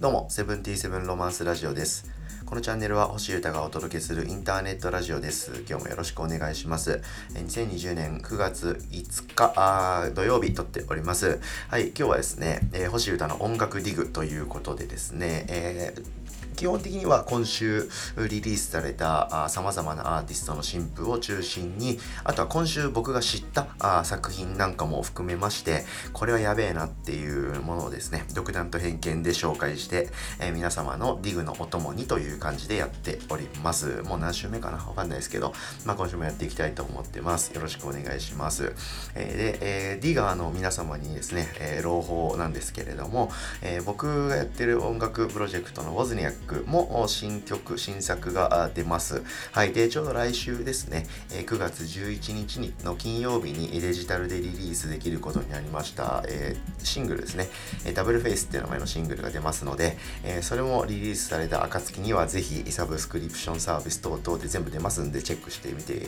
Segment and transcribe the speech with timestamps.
[0.00, 2.10] どうも、セブンティーセブンロマンスラジオです。
[2.46, 5.62] このチャンネルは星歌がお届けするインターネットラジオです。
[5.68, 7.02] 今日もよろしくお願いします。
[7.34, 11.38] 2020年9月5日土曜日撮っております。
[11.68, 16.19] はい、今日はですね、えー、星歌の音楽ディグということでですね、えー
[16.60, 17.88] 基本的には今週
[18.18, 34.02] リリースされたさまざまなアーティストの新譜を中心にあとは今週僕が知ったあ作品なんかも含めましてこれはやべえなっていうものをですね独断と偏見で紹介して、えー、皆様のディグのお供にという感じでやっております。
[34.02, 34.76] もう何週目かな？
[34.76, 35.54] わかんないですけど、
[35.86, 37.54] まあ、今週もやっていきたいと思ってます。
[37.54, 38.74] よろしくお願いします、
[39.14, 43.32] えー、で、えー、ディガーの皆様にですね、え朗報なんですけれども、
[43.62, 49.22] え僕がやってる音楽プロジェクトのウォズニャッククも新曲、新作が出ます。
[49.52, 49.72] はい。
[49.72, 57.48] で、ちょうど来週ですね、9月11日の金曜日にデジタルでリリースできることになりました、えー、シングルですね、
[57.94, 65.98] ダブルフェイスっていう名前のシングルが出ますので、え、それもリリースされた暁にはぜひサブスクリプションサービス等々で全部出ますんでチェックしてみてい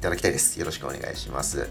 [0.00, 0.58] ただきたいです。
[0.58, 1.68] よろしくお願いします。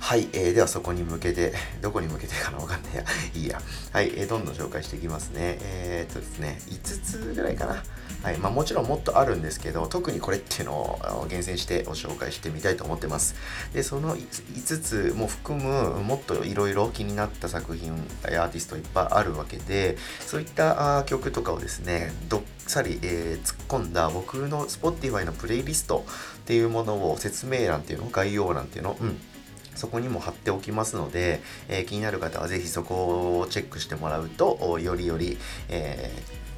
[0.00, 3.04] はい、えー、ではそこに向けて、どこに向けてかなわかんないや。
[3.34, 3.60] いいや。
[3.92, 5.58] はい、えー、どんどん紹介していきますね。
[5.60, 7.82] えー、っとですね、5つぐらいかな。
[8.22, 13.34] はい、まあもちろんもっとあるんですけど、特にこれっていうのを厳選してご紹介してみたいと思ってます。
[13.72, 17.96] で、その5つも含む、もっといろいろ気になった作品
[18.30, 26.04] や、アーティストいっぱいあるわけで、そういった曲とかをですね、どっさり、えー、突っ込んだ僕の Spotify のプレイリスト
[26.40, 29.18] っていうものを説明欄っていうの、概要欄っていうの、うん、
[29.74, 35.38] そこにも貼っておきますので、えー、気になる方はぜひそこをチェックしてもらうと、よりより、
[35.70, 36.49] えー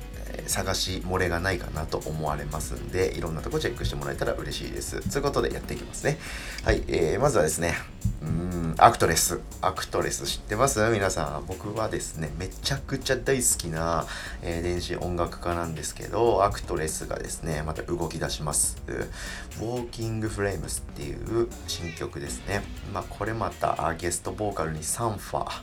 [0.46, 5.00] 探し漏れがないかなと思われますんで、いろんなとこチェックしてもらえたら嬉しいです。
[5.10, 6.18] ということでやっていきますね。
[6.64, 7.74] はい、えー、まずはですね、
[8.22, 9.40] うん、アクトレス。
[9.60, 10.80] アクトレス知ってます？
[10.90, 11.46] 皆さん。
[11.46, 14.06] 僕はですね、めちゃくちゃ大好きな、
[14.42, 18.76] えー、電子音楽家なんですけど、アクトレスがですね、また動き出します。
[18.86, 22.62] Walking Flames っていう新曲ですね。
[22.92, 25.62] まあ、これまたゲストボーカルにサンファー。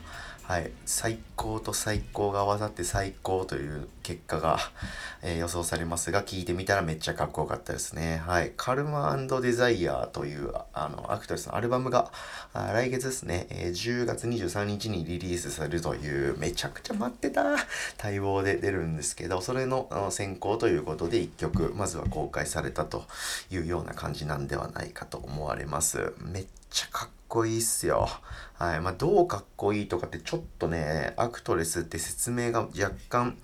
[0.50, 4.58] はい、最高と最高が合わさって最高という結果が、
[5.22, 8.24] えー、予想されますが、聞いてみたらめっちゃかっこよかったですね。
[8.26, 12.12] はい、 Karma Desire というあのアクトレスのアルバムが
[12.56, 17.44] 来月ですね、えー、10月23日にリリースされるという、めちゃくちゃ待ってた
[18.04, 23.06] 待望で出るんですけど、それのの先行ということで1曲、まずは公開されたと
[23.52, 26.12] いうような感じなんではないかと思われます。
[26.18, 28.08] めっちゃかっこいいっすよ。
[28.56, 28.82] はい。
[28.82, 33.38] まあ、どうかっこいいとかってちょっとね、アクトレスって説明が若干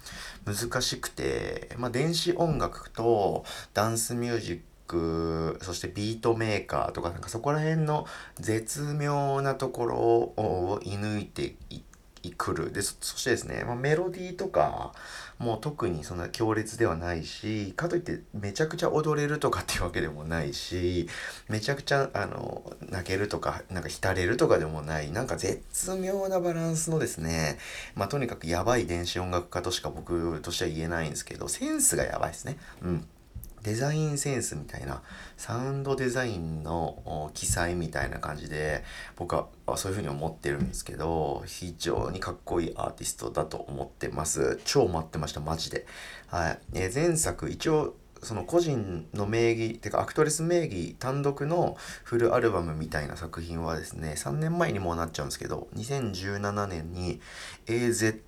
[0.45, 11.79] 難しくて、まあ、電子音楽とダンスミュージックそしてビートメーカーとかなんかそこら辺の絶妙なところを射抜いてい
[12.31, 12.71] くる。
[12.71, 14.93] でそしてですね、まあ、メロディーとか
[15.37, 21.09] もう特にそんな強烈ではないしかといってめちゃくちゃ踊れるとかっていうわけでもないし
[21.49, 27.57] めちゃくちゃあの泣けるとかなんか浸れるとかでもないなんか絶妙なバランスのですね
[27.95, 32.57] まあとにかくやばい電子音楽家としか僕としては言えないんですけどセンスがやばいですね。
[32.81, 33.07] うん。
[33.65, 35.01] デザインセンスみたいな
[35.37, 38.83] サウンドデザインの記載みたいな感じで
[39.15, 44.59] 僕はそういうふうに思ってるんですけど非常にかっこいいアーティストだと思ってます。
[44.65, 45.87] 超待ってましたマジで。
[46.27, 57.19] はい、え前作一応その個人の名義てかアクトレス名義単独のフルアルバムみたいな作品はですね3年前にもうなっちゃうんですけど2017年に
[57.65, 58.19] AZ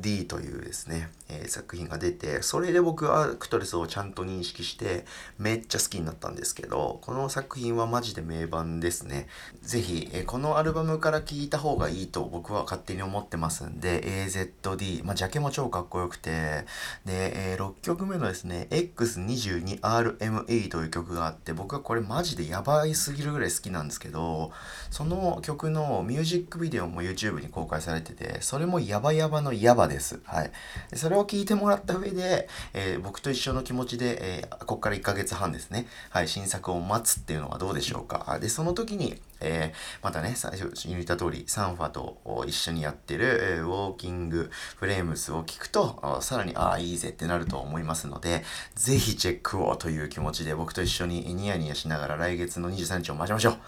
[0.00, 5.04] D というですね、えー、作品が出て、それで僕はアクトレスをちゃんと認識して、
[5.38, 9.28] めっちゃ好きになったんですけど、この作品はマジで名盤ですね。
[9.62, 16.66] ぜひ、えー、このアルバムから聴いた方がいいと僕は勝手に思ってますんで、AZD、まあ、ジャケも超かっこよくて、
[17.04, 24.52] で、えー、6曲目のですね、X22RME という曲があって、僕はこれマジでやばいすぎるぐらい好きなんですけど、
[24.90, 30.20] その曲のミュージックビデオも YouTube に公開されてて、それもヤバヤバのヤヤバです。
[30.24, 30.50] はい。
[30.94, 35.86] それをを聞いてもらった上で、えー、僕と一緒の気持ちで、えー、ここから1ヶ月半ですね。
[36.10, 36.28] はい。
[36.28, 38.38] 新作を待つっていうのはどうでしょうか。
[38.40, 48.44] で、その時に、えー、またね、最初に言った通り、サンファと一緒にやってる、えー、ウォーキングフレームスを聞くと、さらに、ああ、いいぜってなると思いますので、
[48.74, 53.58] ぜひチェックをという気持ちで僕と一緒にニヤニヤしながら来月の23日を待ちましょう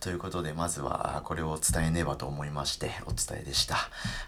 [0.00, 3.76] ということで、まずはこれを伝えねばと思いまして、お伝えでした。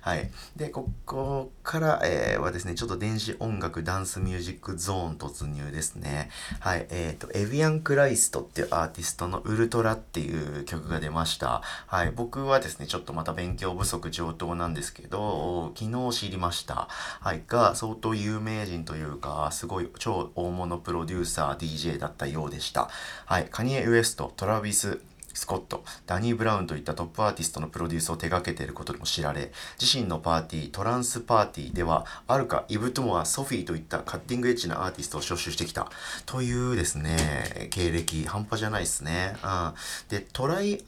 [0.00, 0.30] はい。
[0.56, 6.30] で、ここから、えー、はですね、ちょっと電子音楽ダンスミュージックゾーン突入ですね。
[6.60, 6.86] はい。
[6.90, 11.62] えっ、ー、と、エビアン・クライストっていうアーティストのウルトラっていう曲が出ました。
[11.86, 12.10] はい。
[12.10, 16.88] 僕はですね、ちょっとまた勉強不足上等なんですけど、昨日知りました。
[17.20, 17.42] はい。
[17.46, 22.88] が、相当有名人というか、すごい超大物プロデューサー、DJ だったようでした。
[23.26, 23.48] はい。
[23.50, 25.00] カニエ・ウエスト、トラビス、
[25.38, 35.90] スコット、ダニー・ブラウンといったトップアーティストのプロデュースを手掛けていることでも知られ、自身のパーティー、トランスパーティーでは、アルカ、イブ・トモア、ソフィーといったカッティングエッジなアーティストを招集してきた。
[36.26, 39.36] というですね、経歴、半端じゃないですね。
[39.44, 39.74] うん、
[40.08, 40.82] で、トライ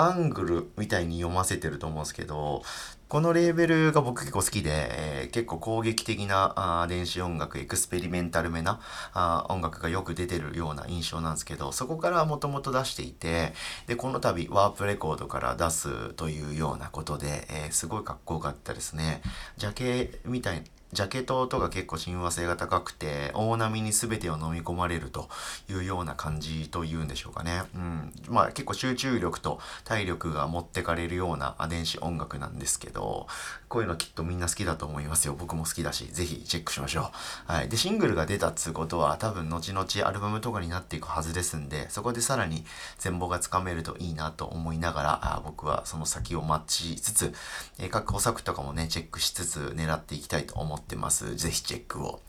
[0.00, 2.62] アングルみたいに読ませてると思うんですけど、
[3.08, 8.80] このレーベルが僕結構好きで、えー、結構攻撃的なあ電子音楽、エクスペリメンタルめな
[9.12, 13.52] あ音楽がよく出てるような印象なんですけど、そこからもともと出していて、
[13.88, 19.22] で、この度ワープレコードから出すというようなことで、えー、すごいかっこよかったですね。
[19.58, 20.62] ジャケみたい
[20.92, 25.28] ジャケットとか結構親和性が高くて、大波に全てを飲み込まれると
[25.68, 27.62] いうような感じというんでしょうかね。
[27.74, 28.12] うん。
[28.28, 33.28] まあ結構集中力と体力が持ってかれるような電子音楽なんですけど、
[33.68, 35.36] こういうのきっとみんな好きだと思いますよ。
[35.38, 37.12] 僕も好きだし、ぜひチェックしましょ
[37.48, 37.52] う。
[37.52, 37.68] はい。
[37.68, 42.64] で、シングルが出たっつうことは多分後々アルバムとかになっていくはずですんで、そこでさらに
[42.98, 47.32] 全貌がつかめるといいなと思いながら、あ僕はその先を待ちつつ、
[47.78, 51.36] え各補作とかもね、チェックしつつ狙っていきたいと思ってってます。
[51.36, 52.20] ぜひチェックを。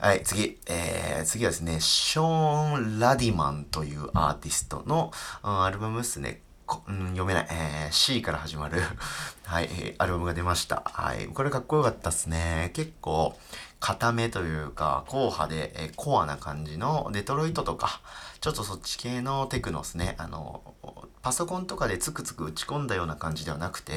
[0.00, 0.58] はい、次。
[0.66, 5.12] えー、次はですね、ショーン・ラディマンというアーティストの、
[5.44, 6.42] うん、アルバムですね。
[6.88, 7.46] うん、読めない。
[7.50, 8.80] えー、C から始まる
[9.44, 10.82] はい、え、アルバムが出ました。
[10.86, 12.70] はい、これかっこよかったっすね。
[12.74, 13.38] 結構、
[13.80, 18.00] 固めというか、硬派で、えー、コアな感じのデトロイトとか、
[18.40, 20.14] ちょっとそっち系のテクノスね。
[20.18, 20.62] あの、
[21.22, 23.92] パソコンとかでつくつく打ち込んだような感じではなくて、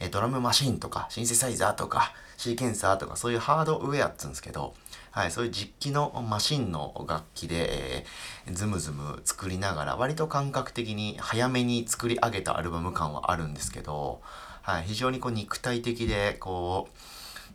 [0.00, 4.74] え、ドラムマシンとか、シンセサイザーとか、シーケンサーとか、そういうハードウェアっつうんですけど、
[5.10, 14.22] はい、そういう実機のマシンの楽器で、えー、ズムズム作りながら、割と感覚的に早めに作り上げたアルバム感はあるんですけど、
[14.62, 16.98] はい、非常にこう肉体的で、こう、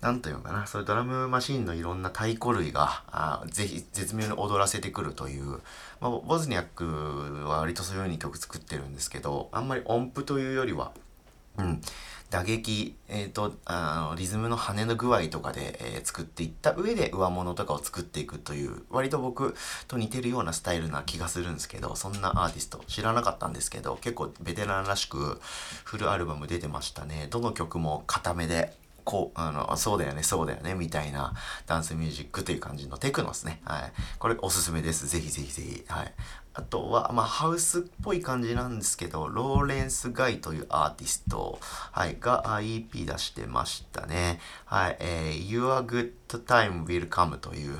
[0.01, 5.59] なんというのかな、そういうドラムマシンのいろんな太鼓類が、あぜひ絶妙に踊らせてくるという、
[5.99, 10.91] まあ、ボズニャックは割とそういう風に曲作ってるんですけど、あんまり音符というよりは、
[11.57, 11.81] うん、
[12.29, 19.55] 打撃、えーと、あのリズムの跳ねの具合とかで、えー、作っていった上で上物とかを作っていくという割と僕
[19.87, 25.41] と似てるようなスタイルな気がするんですけどそんなアーティスト知らなかったんですけど結構ベテランらしく
[25.83, 27.27] フルアルバム出てましたね。
[27.31, 31.33] どの曲も固めでこう、あの、そうだよね、そうだよね、みたいな
[31.65, 33.61] ダンスミュージックという感じのテクノですね。
[33.65, 33.91] はい。
[34.17, 35.07] これおすすめです。
[35.07, 35.83] ぜひぜひぜひ。
[35.87, 36.13] はい。
[36.53, 41.59] あとは、まあ、ハウスっぽい感じなんですけど、ローレンス・ガイというアーティスト、
[41.91, 44.39] はい、が EP 出してましたね。
[44.65, 46.13] はい、えー、Your Good
[46.45, 47.77] Time Will Come という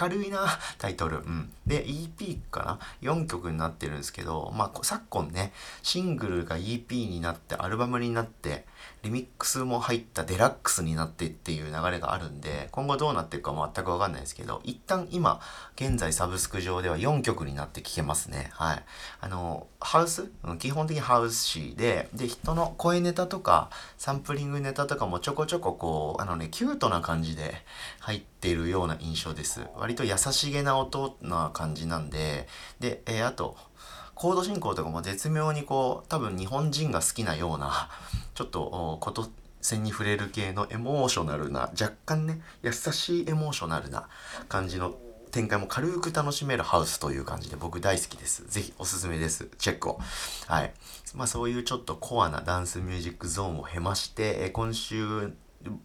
[0.00, 0.46] 明るいな
[0.78, 1.18] タイトル。
[1.18, 1.52] うん。
[1.66, 5.52] で、EP かな ?4 曲になってるんですけど、まあ、昨今ね、
[5.82, 8.66] シングルが EP になって、アルバムになって、
[9.02, 15.40] リミックスも入ったデラックスになってっていう流れがあるんで、今後どうなっていくか全くわかんないですけど、一旦今、
[15.76, 18.50] 現在サブスク上では4曲になって聴けますね。
[18.54, 18.84] はい。
[19.20, 20.30] あの、ハウス？
[20.58, 27.54] 基本的にハウス誌で、で、人の声ネタとか、サンプリングネタとかもちょこちょここう、あのね、キュートな感じで
[28.00, 29.62] 入っているような印象です。
[29.76, 32.48] 割と優しげな音な感じなんで、
[32.80, 33.56] で、えー、あと、
[34.18, 37.88] コード進行とかも絶妙にこう、多分日本人が好きなような、
[38.38, 39.28] ちょっと、こと
[39.60, 44.06] 線に触れる系のエモーショナルな、若干ね、優しいエモーショナルな
[44.48, 44.94] 感じの
[45.32, 48.46] 展開も軽く楽しめるハウスという感じで僕大好きです。
[48.48, 49.48] ぜひおすすめです。
[49.58, 49.98] チェックを。
[50.46, 50.72] はい。
[51.16, 55.32] まあそういうちょっとコアなダンスミュージックゾーンを経まして、今週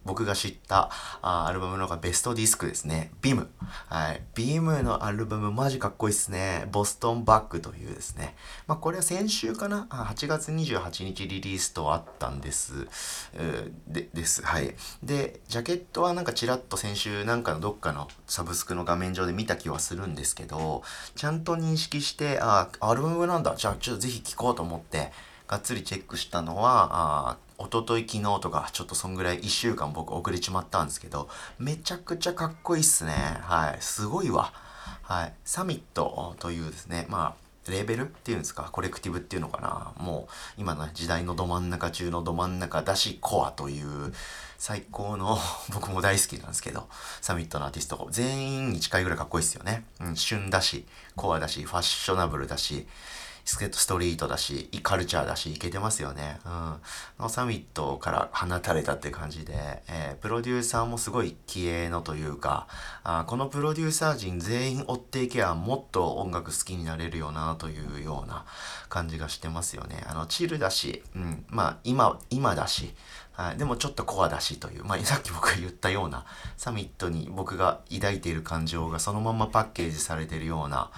[0.04, 0.90] 僕が知った
[1.22, 3.12] あアルバムのがベストディスクですね。
[3.22, 3.48] ビム。
[3.88, 4.22] はい。
[4.34, 6.68] ビームのアルバムマジかっこいいっすね。
[6.72, 8.36] ボストンバックというですね。
[8.66, 12.88] まあこれは先週かな ?8 月28日リリースとあったんです。
[13.88, 14.42] で、です。
[14.42, 14.74] はい。
[15.02, 20.82] で、ジャケットはなんかちらっと先週なんかのどっかのサブスクの画面上で見た気はするんですけど、
[21.14, 23.54] ちゃんと認識して、あ、アルバムなんだ。
[23.56, 25.12] じゃあちょっとぜひ聴こうと思って、
[25.46, 26.88] がっつりチェックしたのは、
[27.30, 33.12] あ一昨日昨日とか、ちょっとそんぐらい1週間僕遅れちまったんですけど、めちゃくちゃかっこいいっすね。
[33.42, 33.76] はい。
[33.80, 34.52] すごいわ。
[35.02, 35.34] はい。
[35.44, 39.92] サミットというですね、まあ、レーベルっていうんですか、コレクティブっていうのかな。
[40.02, 44.12] もう、今の時代のど真ん中中のど真ん中だし、コアという、
[44.58, 45.38] 最高の
[45.72, 46.88] 僕も大好きなんですけど、
[47.20, 49.84] サミットのアーティスト、全員に近いぐらいかっこいいっすよね。
[50.00, 50.86] うん、旬だし、
[51.16, 52.86] コアだし、ファッショナブルだし、
[53.44, 56.38] スケートストリートだし、カルチャーだし、いけてますよね。
[57.18, 57.30] うん。
[57.30, 62.66] サミットから放たれたって感じで、えー、プロデューサーもすごい気鋭のというか、
[63.02, 68.46] あこのプロデューサー陣全員追っていけばもっと音楽好きになれるよなというような
[68.88, 70.04] 感じがしてますよね。
[70.06, 72.94] あの、チルだし、うん、まあ今、今だし、
[73.34, 76.24] はい、でもちょっとコアだしという、まあ、さっき僕が言ったような
[76.56, 80.90] サミットに僕が抱いている感情がそのままパッケージされているような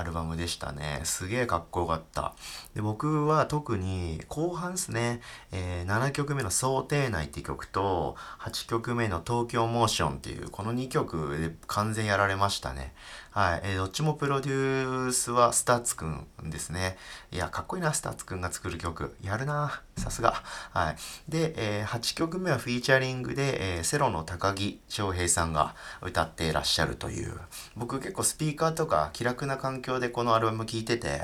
[0.00, 1.02] アルバムでしたね。
[1.04, 2.34] すげえかっこよかった。
[2.74, 5.20] で、僕は特に後半ですね、
[5.52, 12.94] えー、7曲目の想定内って曲と、8曲目の東京モーションっていう、この2曲で完全やられましたね。
[13.32, 13.60] はい。
[13.62, 16.96] えー、どっちもプロデュースは STUTSくんですね。
[17.30, 19.14] いや、かっこいいな、 STUTSくんが作る曲。
[19.22, 19.82] やるな。
[19.96, 20.42] さすが。
[20.72, 20.96] はい。
[21.28, 27.38] で、えー、8曲目はフィーチャリングで、えー、 ceroの高城晶平さんが歌っていらっしゃるという。
[27.76, 31.20] 僕結構スピーカーとか気楽な環境でこのアルバム聴いてて、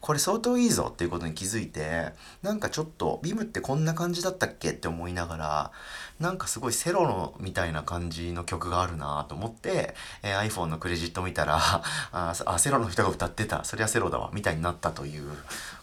[0.00, 5.72] これ相当いいぞっていうことに気づいて、なんかちょっと、ビムってこんな感じだったっけって思いながら、
[6.20, 11.58] なんかすごいセロのみたいな感じの曲があるなと思って、えー、iPhone のクレジット見たら、
[12.10, 15.30] あ、セロの人が歌ってた、そりゃセロだわ、みたいになったという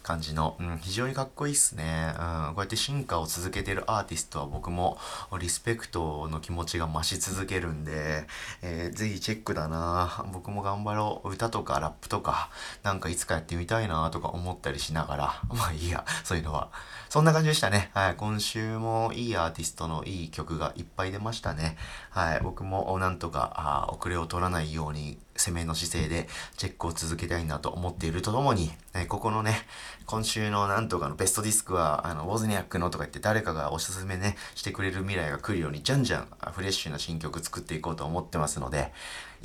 [0.03, 2.13] 感じの、うん、非常にかっこいいっすね。
[2.17, 4.97] うん、こうやって進化を続けてるアーティストは僕も
[5.39, 8.27] リスペクトの気持ちが増し続けるんで、
[8.61, 11.31] えー、ぜひチェックだな僕も頑張ろう。
[11.31, 12.49] 歌とかラップとか、とか
[12.83, 16.69] なんかいつかやってみたいなとか思ったりしながら、 まあいいや、そういうのは。
[17.09, 17.91] そんな感じでしたね。
[17.93, 18.15] はい。
[18.15, 21.77] 今週もいいアーティストのいい曲がいっぱい出ましたね。
[22.09, 22.39] はい。
[22.41, 26.27] 僕もなんとか、あ遅れを取らないように攻めの姿勢で
[26.57, 29.65] チェックを続けたいなと思っているとともに、えここのね、
[30.05, 38.93] 今週のなんとかのベストディスクは、あの、ウォズニャックのとか言って誰かがおすすめね、してくれる未来が来るように、じゃんじゃんフレッシュな新曲作っていこうと思ってますので、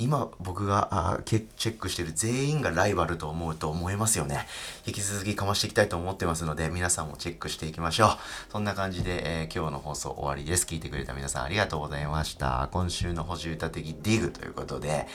[0.01, 4.47] 今僕があチェックしてる全員がライバルと思うと思えますよね。
[4.87, 8.11] 引き続きかましていきたいと思ってますので、皆さんもチェックしていきましょう。
[8.53, 10.65] そんな感じで、えー、今日の放送終わりです。
[10.65, 12.69] 聞いてくれた皆さんありがとうございました。
[12.73, 15.07] 今週の補充歌的ディグということで、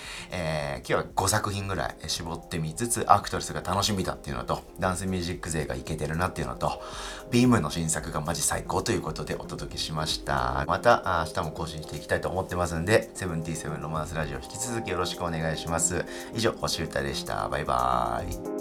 [0.65, 6.81] えー、今日は5作品ぐらい絞ってみつつ、アクトレスが楽しみだっていうのと、ダンスミュージック勢がいけてるなっていうのと、
[7.29, 10.65] ビームの新作がマジ最高ということでお届けしました。
[10.67, 16.03] また明日も更新していきたいと思ってますんで、セブンティーセブンロマンスラジオ引き続きよろしくお願いします。
[16.33, 17.47] 以上、星歌でした。
[17.47, 18.54] バイバーイ。